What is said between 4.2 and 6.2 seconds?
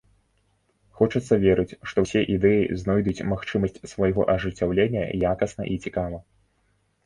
ажыццяўлення якасна і цікава.